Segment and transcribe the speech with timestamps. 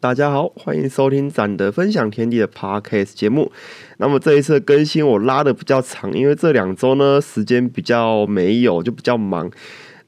[0.00, 3.52] 大家好，欢迎收听展的分享天地的 Podcast 节目。
[3.98, 9.50] 那么这一次更新我拉的比较长，因为这两周呢时间比较没有，就比较忙。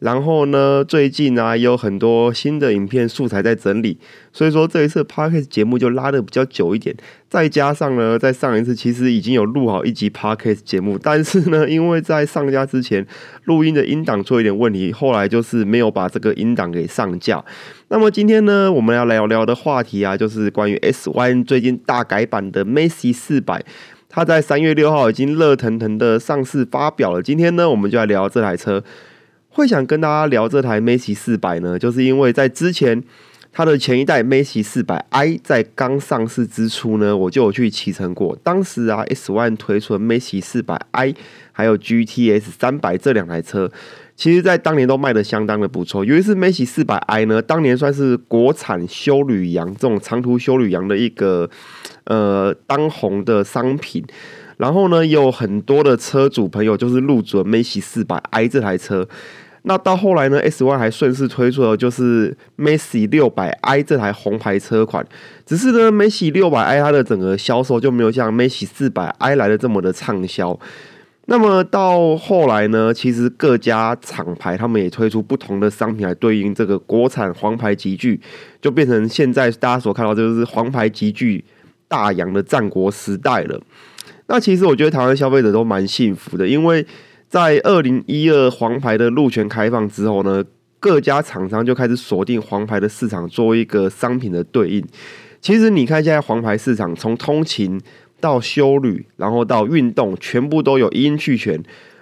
[0.02, 3.96] 然后呢，最近啊也有很多新的影片素材在整理，
[4.32, 6.92] 所以说这一次 podcast 节目就拉的比较久一点。
[7.28, 13.06] 再加上呢，在上一次其实已经有录好一集 podcast 节目，但是呢，因为在上架之前
[13.44, 17.44] 录音的音档出了一点问题，后来就是没有把这个音档给上架。
[17.86, 23.64] 那么今天呢，我们要聊聊的话题啊，就是关于 SYN 最近大改版的 Macy 四百，
[24.08, 27.22] 它在三月六号已经热腾腾的上市发表了。
[27.22, 28.82] 今天呢，我们就来聊这台车。
[29.54, 33.02] 会想跟大家聊这台 Macy 四百呢，就是因为在之前
[33.52, 38.34] 它的前一代 Macy 四百 i 在刚上市之初呢，我就有去骑乘过。
[38.42, 41.14] 当时啊，S One 推出 Macy 四百 i
[41.52, 43.70] 还有 GTS 三百这两台车，
[44.16, 46.02] 其实在当年都卖的相当的不错。
[46.02, 51.50] 尤其是 Macy 四百 i 呢，当年算是国产修旅羊这种长途修旅羊的一个
[52.04, 54.02] 呃当红的商品。
[54.56, 59.06] 然后呢，有很多的车主朋友就是入主了 Macy 四百 i 这台车。
[59.64, 65.06] 那到后来呢？S Y 还顺势推出了就是 Macy 六百 i 这台红牌车款，
[65.46, 70.58] 只是呢，Macy 六百 i 它的整个销售就没有像 Macy 四百 i 来的这么的畅销。
[71.26, 78.20] 那么到后来呢，其实各家厂牌他们也推出不同的商品来对应这个国产黄牌集聚，
[78.60, 81.44] 就变成现在大家所看到就是黄牌集聚
[81.86, 83.60] 大洋的战国时代了。
[84.26, 86.84] 那其实我觉得台湾消费者都蛮幸福的，因为。
[87.32, 90.44] 在二零一二黄牌的路权开放之后呢，
[90.78, 94.84] 各家厂商就开始锁定黄牌的市场，做一个商品的对应。
[95.40, 97.80] 其实你看现在黄牌市场，从通勤
[98.20, 101.58] 到修旅，然后到运动，全部都有一应俱全。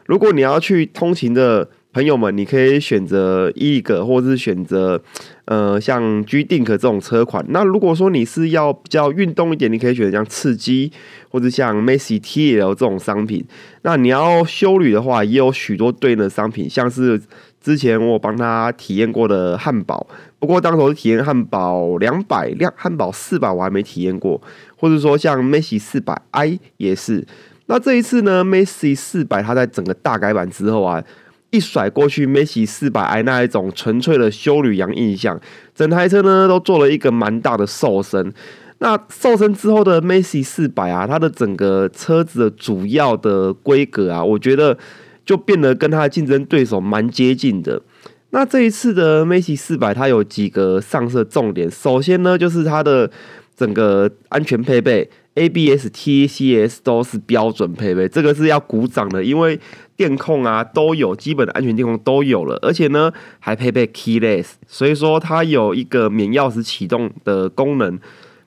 [0.06, 5.02] 如果你要去通勤的，朋友们，你可以选择一个，或者是选择，
[5.46, 7.44] 呃，像 G Dink 这种车款。
[7.48, 10.92] 那如果说你是要比较运动一点，你可以选择像刺激，
[11.30, 13.44] 或者像 Macy TL 这种商品。
[13.82, 17.20] 那你要修旅的话，也有许多对应的商品，像是
[17.60, 20.06] 之前我帮他体验过的汉堡。
[20.38, 24.40] 不过当时我体验汉堡两百辆，汉堡四百我还没体验过。
[24.76, 27.26] 或者说像 Macy 四百 i 也是。
[27.66, 31.02] 那这一次呢，Macy 四百它在整个大改版之后啊。
[31.50, 35.40] 一甩过去 mac 四百 i 那一种纯粹的修女羊印象，
[35.74, 38.32] 整台车呢都做了一个蛮大的瘦身。
[38.78, 44.76] 那瘦身之后的 mac 四百啊，它的整个车子的主要的规格啊，我觉得
[45.24, 47.82] 就变得跟它的竞争对手蛮接近的。
[48.30, 51.70] 那这一次的 mac 四百，它有几个上色重点。
[51.70, 53.10] 首先呢，就是它的
[53.60, 55.10] 整个安全配备。
[55.34, 59.58] ABS、TCS 都是标准配备，这个是要鼓掌的，因为
[59.96, 67.98] 电控啊都有，基本的安全电控都有了，而且呢还配备 Keyless，所以说它有一个免钥匙启动的功能，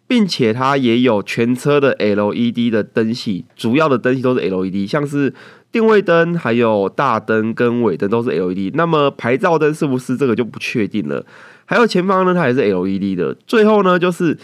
[0.08, 5.34] 并且它也有全车的 LED 的灯系，主要的灯系都是 LED，像是
[5.72, 11.26] 定位灯、还有大灯跟尾灯都是 LED，那么牌照灯是不是这个就不确定了？
[11.66, 14.38] 还有前方呢，它也是 LED 的，最后呢就是。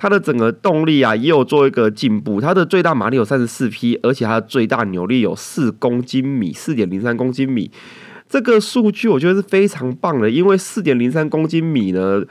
[0.00, 2.40] 它的整个动力啊，也有做一个进步。
[2.40, 7.68] 它的最大马力有三十四匹，而且它的最大扭力有四公斤米，四点零三公斤米。
[8.28, 12.22] 这个数据我觉得是非常棒的，因为四点零三公斤米呢，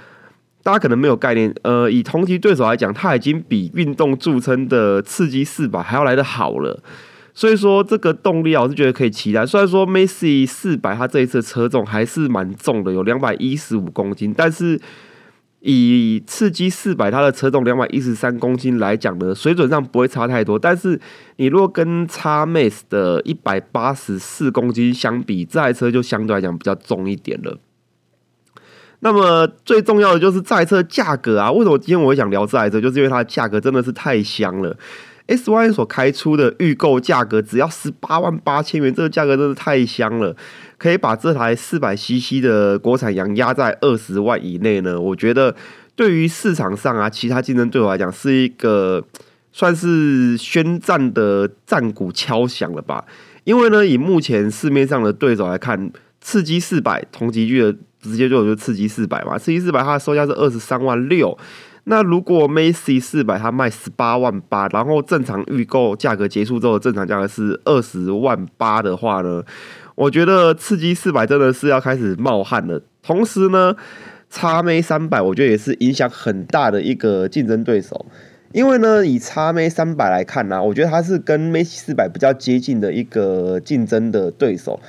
[0.63, 1.53] 大家可能没有概念。
[1.63, 6.81] 呃，以同级对手来讲，它已经比运动著称的刺激四百还要来得好了。
[7.33, 9.45] 所以说，这个动力啊，我是觉得可以期待。
[9.45, 14.79] 虽然说 Macy 四百它这一次车重还是蛮重的，有两百一十五公斤，但是。
[15.69, 20.57] 以刺激四百它的车重两百一十三公斤来讲呢，水准上不会差太多。
[20.57, 20.97] 但是
[21.35, 27.57] 你如果跟叉 Max 的一百八十四公斤相比，这台车就相对来讲比较重一点了。
[29.01, 32.79] 那么最重要的就是这台车价格啊，为什么今天我会想聊这台车？
[32.79, 34.77] 就是因为它的价格真的是太香了。
[35.27, 40.33] S Y 所开出的预购价格只要十八万八千元，这个价格真的太香了。
[40.77, 44.99] 可以把这台四百 CC 的国产羊压在二十万以内呢？
[44.99, 45.55] 我觉得
[45.95, 49.03] 对于市场上啊，其他竞争对手来讲，是一个
[49.51, 53.03] 算是宣战的战鼓敲响了吧？
[53.43, 55.91] 因为呢，以目前市面上的对手来看，
[56.21, 61.35] 刺激四百同级距的直接就就刺激四百嘛，刺激四百它的售价是二十三万六。
[61.85, 69.41] 那如果 Macy 四百它卖十八万八，然后正常预购价格结束之后，正常价格是二十万八的话呢？
[69.97, 72.79] 我觉得刺激四百真的是要开始冒汗了。
[73.01, 73.75] 同时呢，
[74.29, 78.05] 叉 M 三百我觉得也是影响很大的一个竞争对手。
[78.53, 84.79] 因为呢，以叉 M 三百来看呢，我觉得它是跟 Macy 四百比较接近的一个竞争的对手。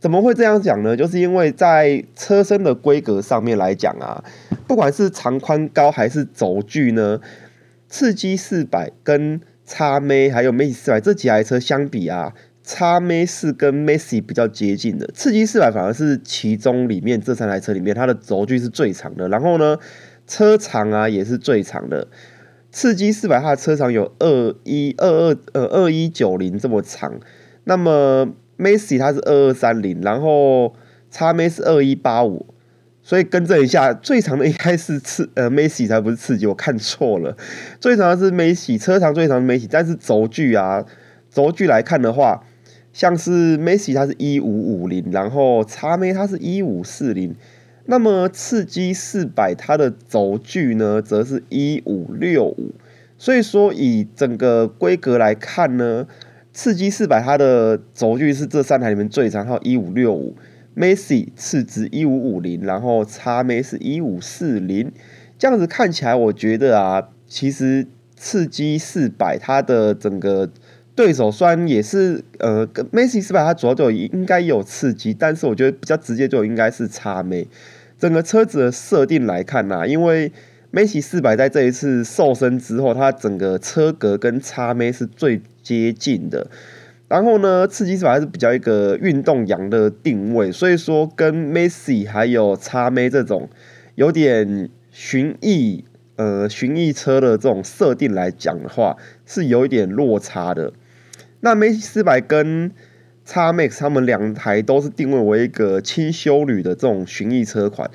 [0.00, 0.96] 怎么会这样讲呢？
[0.96, 4.24] 就是因为在车身的规格上面来讲啊，
[4.66, 7.20] 不管是长宽高还是轴距呢，
[7.90, 12.32] 刺激四百跟叉 M 还有 Macy 四百这几台车相比啊，
[12.64, 19.78] 叉 M 是跟 Macy 比较接近的，刺激四百反而是其中里面这三台车里面它的轴距是最长的，然后呢，
[20.26, 22.08] 车长啊也是最长的。
[22.72, 27.20] 刺激四百它的车长有二一二二呃二一九零这么长，
[27.62, 28.34] 那么。
[28.56, 30.76] Macy 它是二二三零，然后
[31.10, 32.54] 叉 M 是二一八五，
[33.02, 37.36] 所以更正一下，最长的应该是刺呃 Macy 才不是刺激，我看错了，
[37.80, 40.86] 最长的是 Macy，车长最长的 Macy，但是轴距啊，
[41.28, 42.44] 轴距来看的话，
[42.94, 47.34] 像是 Macy 它是一五五零，然后叉 M 它是一五四零，
[47.84, 52.72] 那么刺激四百它的轴距呢，则是一五六五，
[53.18, 56.06] 所以说以整个规格来看呢。
[56.56, 60.36] 刺激四百，它的轴距是这三台里面最长，号一五六五。
[60.76, 64.92] Macy 次值一五五零，然后叉 M 是一五四零。
[65.36, 70.48] 这样子看起来，我觉得啊，其实刺激四百它的整个
[70.94, 77.42] 对手虽然也是呃跟，Macy 四百它主要就应该有刺激，但是我觉得比较直接就应该是叉 M。
[77.98, 80.30] 整个车子的设定来看呐，因为
[80.72, 85.40] Macy 四百在这一次瘦身之后，它整个车格跟叉 M 是最。
[85.64, 86.46] 接近的，
[87.08, 93.48] 然后呢，刺激四百还是比较一个运动羊的定位，所以说跟 Macy 还有叉 M 这种
[93.94, 95.84] 有点巡弋
[96.16, 100.74] 呃巡弋车的这种设定来讲的话，是有一点落差的。
[101.44, 102.72] 那 Macy 四百跟
[103.26, 107.90] 叉 Max 他们两台都是定位为一个轻修旅的这种巡弋车款，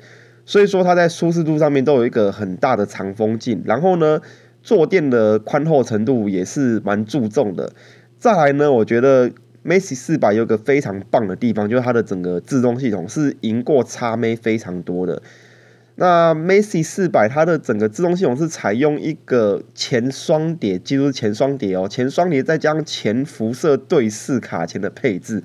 [0.46, 4.20] 所以说它在舒适度上面都有一个很大的长风镜，然后呢。
[4.62, 7.72] 坐垫的宽厚程度也是蛮注重的。
[8.18, 9.30] 再来呢，我觉得
[9.64, 15.22] Macy 四百有个非常棒的地方，就是它的整个制动系统是赢过叉 Max 非常多的。
[16.00, 25.42] 那 Macy 四百它的整个制动系统是采用一个前双碟，记住是前双碟哦，前双碟再加上前辐射对视卡钳的配置。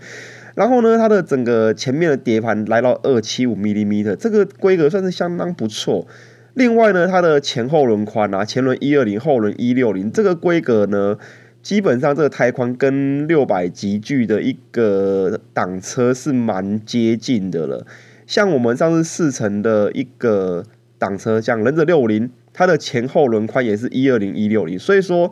[0.56, 6.07] 然后呢，它的整个前面的碟盘来到二七五 mm，这个规格算是相当不错。
[6.54, 11.18] 另外呢，它的前后轮宽啊，前轮一二零，后轮一六零，这个规格呢，
[11.62, 17.86] 基本上这个胎宽跟六百级距的一个挡车是蛮接近的了。
[18.27, 20.63] 像我们上次试乘的一个
[20.98, 25.31] 挡车，像忍者六五零，它的前后轮宽也是一二零一六零，所以说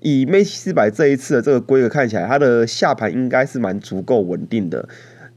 [0.00, 4.88] 以 Mate 四百这一次的这个规格看起来，它的下盘应该是蛮足够稳定的。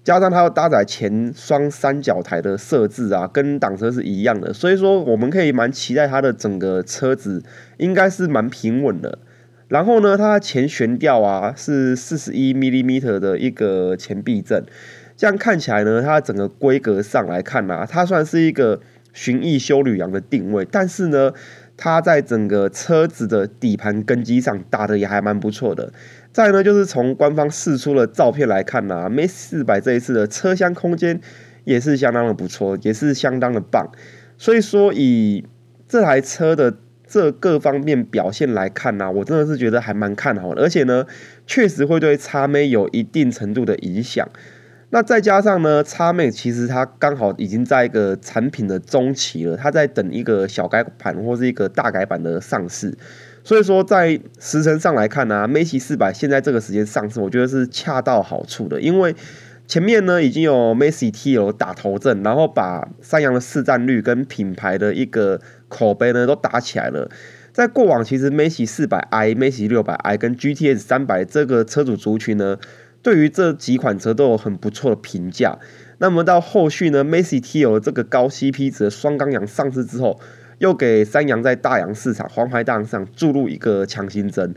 [0.03, 7.41] 加上它要搭载前双三角台的设置啊，跟挡车是一样的，所以说我们可以蛮期待它的整个车子
[7.77, 9.19] 应该是蛮平稳的。
[9.69, 14.65] 然后呢，它的前悬吊啊是四十一 m m 的一个前避震，
[15.15, 18.80] 这样看起来呢，它整个规格上来看啊，它算是一个
[19.13, 21.31] 巡弋修旅羊的定位，但是呢，
[21.77, 25.94] 它在整个车子的底盘根基上打的也还蛮不错的。
[26.31, 31.21] 再呢，就是从官方释出的照片来看呢，Macy 四百这一次的车厢空间
[31.63, 33.92] 也是相当的不错，也是相当的棒。
[34.39, 35.45] 所以说，以
[35.88, 36.75] 这台车的
[37.06, 41.06] 这各方面表现来看呢，我真的是觉得还蛮看好的，而且呢，
[41.45, 44.27] 确实会对叉妹有一定程度的影响。
[44.93, 52.95] 那再加上呢，叉妹其实它刚好已经在一个产品的中期了，它在等一个小改版或是一个大改版的上市。
[53.43, 58.79] 所以说，在时辰上来看呢，Macy 四百现在这个时间上市，我觉得是恰到好处的。
[58.79, 59.15] 因为
[59.65, 67.09] 前面呢已经有 Macy T L 打头阵，然后把三洋的市占率跟品牌的一个口碑呢都打起来了。
[67.51, 72.57] 在过往，其实 Macy 四百 i、Macy 六百 i 跟 GTS 三百这个车主族群呢，
[73.03, 75.60] 对于这几款车都有很不错的评价。
[76.00, 80.19] 那么到后续呢，Macy T L 这个高 CP 值的双缸洋上市之后，
[80.57, 84.55] 又给三洋在大洋市场、黄牌大洋上注入一个强心针。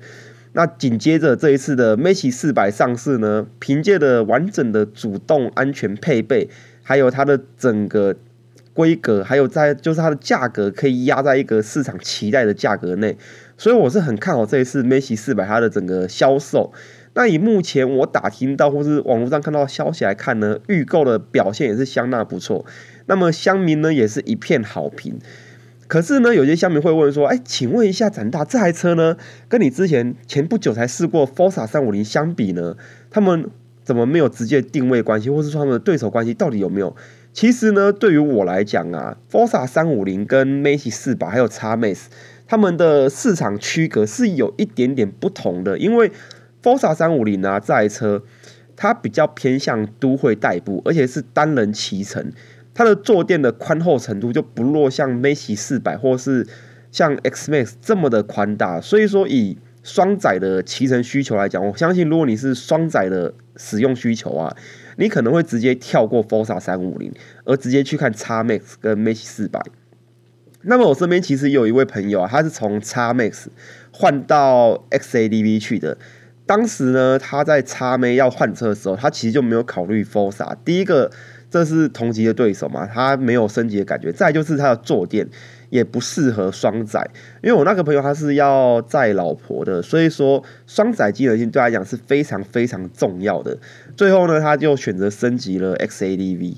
[0.53, 6.49] 那紧接着这一次的 Macy 四百上市呢，凭借的完整的主动安全配备，
[6.83, 8.17] 还有它的整个
[8.73, 13.19] 规格，还有在就是它的价格可以压在一个市场期待的价格内，
[13.59, 16.73] 所以我是很看好这一次 Macy 四百它的整个销售。
[17.17, 22.67] 那以目前我打听到或是网络上看到消息来看呢，预购的表现也是相当不错。
[23.07, 25.19] 那么乡民呢也是一片好评。
[25.89, 29.17] 可是呢，有些乡民会问说：“哎，请问一下，展大这台车呢，
[29.49, 32.77] 跟你之前前不久才试过 f o r s a 三五零相比呢，
[33.09, 33.49] 他们
[33.83, 36.95] 怎么没有直接定位关系，或是说他们的对手关系到底有没有？
[37.33, 41.99] 其实呢，对于我来讲啊 f o r s a 三五零跟 Mate 四百还有 X Max，
[42.49, 46.11] 他们的市场区隔是有一点点不同的，因为
[46.67, 48.23] Forza 三五零啊这台车。
[48.79, 52.31] 它比较偏向都会代步，而且是单人骑乘，
[52.75, 56.47] 它的坐垫的宽厚程度就不落像 Max 四百或是
[56.93, 64.55] 像 X Max 这么的宽大，所以说以双载的骑乘需求来讲，我相信如果你是双载的使用需求啊，
[64.99, 67.11] 你可能会直接跳过 Forza 三五零，
[67.47, 69.63] 而直接去看 X Max 跟 Max 四百。
[70.69, 73.47] 那么我身边其实有一位朋友啊，他是从 X Max
[73.91, 75.97] 换到 XADV 去的。
[76.47, 80.57] 当时呢，他在 X M 要换车的时候，他其实就没有考虑 Forza。
[80.65, 81.11] 第一个，
[81.51, 85.27] 这是同级的对手嘛，他没有升级的感觉；再就是他的坐垫
[85.71, 87.05] 也不适合双载。
[87.43, 93.59] 因为我那个朋友他是要载老婆的，所以说双载机能性对他来讲是非常非常重要的。
[93.97, 96.57] 最后呢，他就选择升级了 XADV。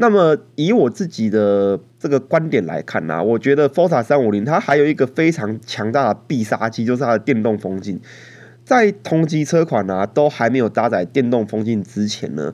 [0.00, 8.00] 那么以我自己的这个观点来看呢，我觉得 Forza 三五零它还有一个非常强大的必杀技，就是它的电动风镜。
[8.68, 12.52] 在同级车款啊都还没有搭载电动风镜之前呢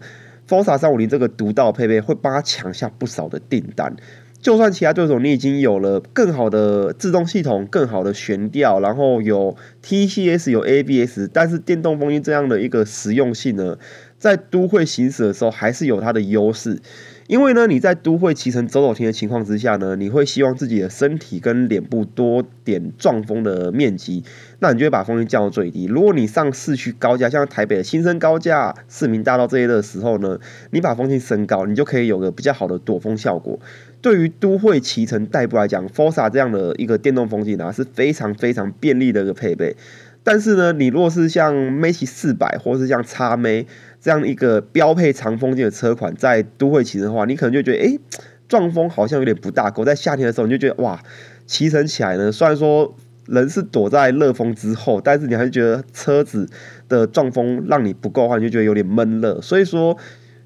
[0.49, 3.97] ，Forza 三五零这个独到配备会帮他抢下不少的订单。
[4.40, 13.76] 就算其他对手你已经有了更好的制动系统、更好的悬吊，然后有 TCS 有 ABS，但是电动风镜这样的一个实用性呢，
[14.16, 16.78] 在都会行驶的时候还是有它的优势。
[17.26, 24.23] 因为呢，你在都会骑乘走走停的情况之下呢，你会希望自己的身体跟脸部多点撞风的面积，
[24.59, 25.87] 那你就会把风力降到最低。
[25.87, 30.38] 如果你上市区高架，像台北的新生高架、市民大道这些的时候呢，
[30.71, 33.59] 你把风力升高，你就可以有个比较好的躲风效果。
[34.02, 39.75] 对于都会骑乘代步来讲，Forza 这样的一个电动风镜呢，是非常非常便利的一个配备。
[40.23, 43.62] 但是呢，你若是像 Max 四百，或是像叉 M
[44.05, 47.99] 这样一个标配长风镜的车款，在都会骑的话，你可能就觉得，哎，
[48.47, 49.83] 撞风好像有点不大够。
[49.83, 51.03] 在夏天的时候，你就觉得，哇，
[51.47, 52.95] 骑乘起来呢，虽然说
[53.25, 56.47] 人是躲在热风之后，但是你还是觉得车子
[56.87, 59.41] 的撞风让你不够的话，你就觉得有点闷热。
[59.41, 59.97] 所以说，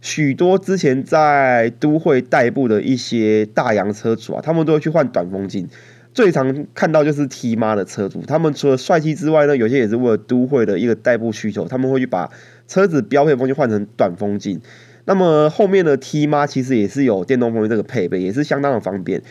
[0.00, 5.68] 许多之前在都会代步的一些大洋车主啊，他们都会去换短风镜。
[6.14, 12.30] 最常看到就是 T 妈的车主，他们除了帅气之外呢，有些也是为了都会的一个代步需求，他们会去把
[12.68, 14.60] 车子标配风镜换成短风镜。
[15.06, 19.22] 那么后面的 T 妈其实也是有电动风镜这个配备，也是相当的方便。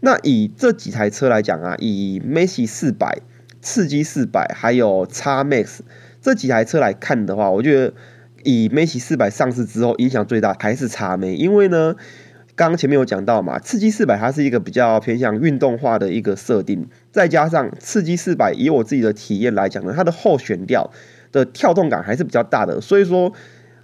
[0.00, 3.18] 那以这几台车来讲啊，以 Max 四百、
[3.60, 5.80] 刺激四百还有叉 Max
[6.22, 7.92] 这几台车来看的话，我觉得
[8.44, 11.96] 以 Max 四百上市之后，影响最大还是叉 Max，因为呢。
[12.56, 20.92] 刚刚前面有讲到嘛，刺激四百它是一个比较偏向运动化的一个设定，再加上刺激四百以我自己的体验来讲呢，它的后悬吊
[21.32, 23.32] 的跳动感还是比较大的，所以说，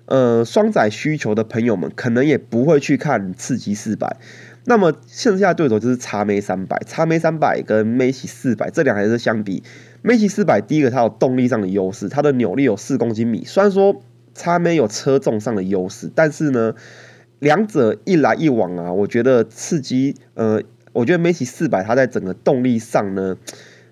[0.07, 4.17] 呃，双载需求的朋友们可能也不会去看刺激四百。
[4.67, 9.65] 那么剩下的对手就是叉 M 三百，叉 M 三百跟 Max 四百这两台车相比
[10.05, 14.01] ，Max 四百第一个它有动力上的优势，它的扭力有四公斤米，虽然说
[14.33, 16.75] 叉 M 有车重上的优势，但是呢。
[17.41, 23.37] 两者一来一往啊，我觉得刺激，呃，我觉得 Max 四百它在整个动力上呢，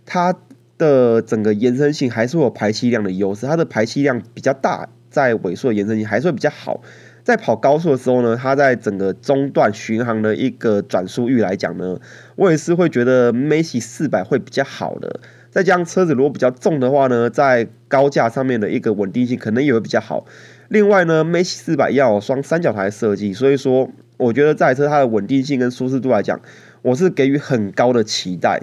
[0.07, 0.35] 它
[0.77, 6.83] 的整个延伸性还是有排气量的优势，它的排气量比较大，在尾速的延伸性还是会比较好。
[7.25, 11.99] 在跑高速的时候呢，它在整个中段巡航的一个转速域来讲呢，
[12.37, 15.21] 我也是会觉得 Max 四百会比较好的。
[15.51, 20.27] 再加上车子如果比较重的话呢，在高架上面的一个稳定性可能也会比较好。
[20.69, 26.39] 另外呢，Max 四百要有双三角台设计，所以说我觉得这台车它的稳定性跟舒适度来讲，
[26.83, 28.61] 我是给予很高的期待。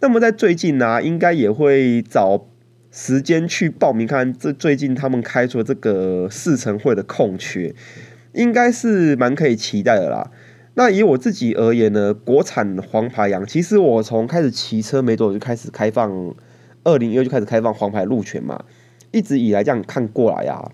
[0.00, 2.46] 那么在最近呢，应该也会找
[2.90, 7.74] 时间去报名看这最近他们开出这个试乘会的空缺，
[8.32, 10.32] 应该是蛮可以期待的啦。
[10.74, 16.34] 那以我自己而言呢，国产黄牌羊，其实我从开始骑车没多久就开始开放，
[16.82, 18.64] 二零一就开始开放黄牌路权嘛，
[19.12, 20.72] 一直以来这样看过来啊。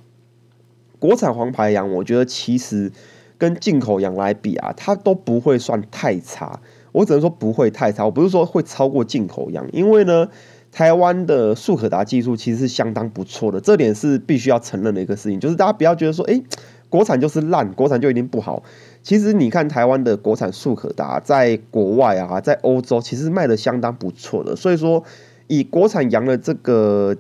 [1.03, 2.93] 国产黄牌羊，我觉得其实
[3.37, 6.61] 跟进口羊来比啊，它都不会算太差。
[6.93, 10.29] 我只能说不会太差，我不是说会超过进口羊，因为呢，
[10.71, 15.41] 台湾的速可达技术其实是相当不错的，这点是必须要承认的一个事情。
[15.41, 16.41] 就是大家不要觉得说，哎，
[16.89, 18.63] 国产就是烂，国产就一定不好。
[19.03, 24.55] 其实你看台湾的国产速可达，在国外啊，在欧洲其实卖的相当不错的。
[24.55, 25.03] 所以说，
[25.49, 27.17] 以国产羊的这个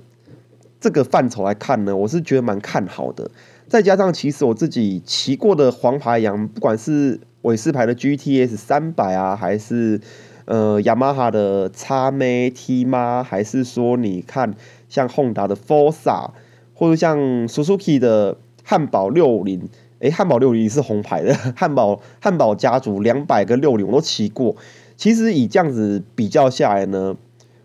[0.81, 3.31] 这个范畴来看呢，我是觉得蛮看好的。
[3.73, 9.99] 再加上，其实我自己骑过的黄牌羊，不管是韦斯牌的 GTS 三百啊，还是
[10.45, 13.25] 呃雅马哈的叉 M T 吗？
[13.27, 14.55] 还是说你看
[14.91, 16.33] 像 Honda 的 Forza，
[16.75, 19.67] 或者像 Suzuki 的汉堡六零，
[20.01, 24.55] 哎，汉堡六零是红牌的， 汉堡汉堡家族两百跟六零我都骑过。
[24.99, 27.17] 其实以这样子比较下来呢，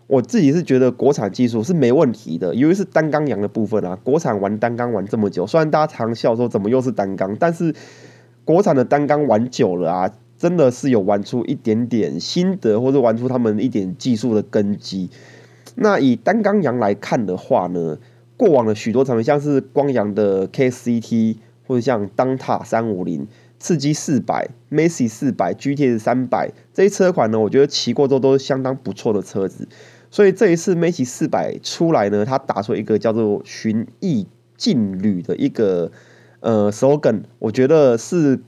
[0.08, 7.74] 我自己是觉得国产技术是没问题的，尤其是单缸羊的部分啊，国产玩单缸玩这么久，虽然大家常笑说怎么又是单缸，但是
[8.44, 15.10] 国产的单缸玩久了啊，真的是有玩出一点点心得，或者玩出他们一点技术的根基。
[15.74, 17.98] 那以单缸羊来看的话呢，
[18.36, 21.36] 过往的许多产品，像是光阳的 KCT，
[21.66, 23.28] 或者像当塔三五零。
[23.60, 29.66] 刺激四百，Macy 四百，GTS 三百，这些车款呢，我觉得骑过之后都是相当不错的车子。
[30.10, 35.92] 所以这一次 Macy 四百出来呢，它打出一个叫做“寻意劲旅”的一个
[36.40, 38.40] 呃 slogan，我觉得是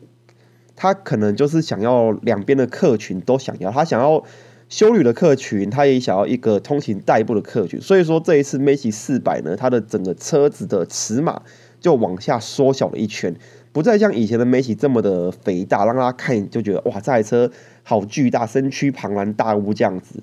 [0.75, 4.25] 它可能就是想要两边的客群都想要，他想要
[4.71, 7.81] 修旅的客群，他也想要一个通勤代步的客群。
[7.81, 11.43] 所以说这一次 Macy 四百呢，它的整个车子的尺码
[11.81, 13.35] 就往下缩小了一圈。
[13.73, 17.49] 不再像以前的梅西这么的肥大，让大家看就觉得哇，这台车
[17.85, 20.21] 好巨大，身躯庞然大物这样子。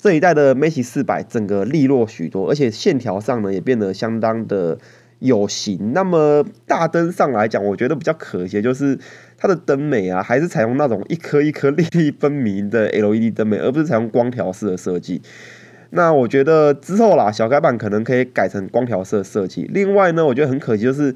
[0.00, 4.78] 这一代的梅西四百整个利落许多，而且线条上呢也变得相当的
[5.18, 5.92] 有型。
[5.92, 8.98] 那么大灯上来讲，我觉得比较可惜就是
[9.36, 15.20] 它的灯美啊，还是采用那种一颗一颗粒粒 分明的 LED 灯美，而不是采用光条式的设计。
[15.90, 19.68] 那我觉得之后啦，小改版可能可以改成光条式设计。
[19.70, 21.14] 另外呢，我觉得很可惜就是。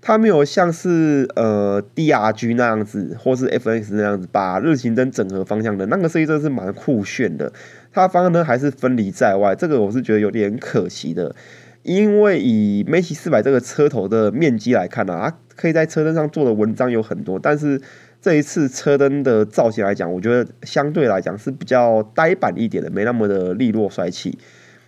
[0.00, 7.52] 它没有像是呃 D R G 那样子，或是 F X 那样子，把日行灯整合方向的那个设计真的是蛮酷炫的。
[7.92, 11.34] 它方向灯还是分离在外，这个我是觉得有点可惜的。
[11.82, 17.80] 因为以 m a c 四百这个车头的面积来看呢，啊，可以在车灯上做的文章有很多，但是
[18.20, 24.38] 这一次车灯的造型来讲，我觉得相对来讲是比较呆板一点的，没那么的利落帅气。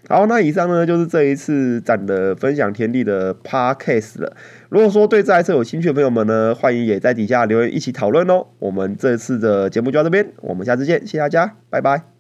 [0.09, 4.37] 好，那以上呢就是这一次展的分享天地的 par case 了。
[4.69, 8.47] 如果说对这台车有兴趣的朋友们呢，欢迎也在底下留言一起讨论哦。
[8.59, 12.20] 我们这次的节目就到这边，我们下次见，谢谢大家，拜拜。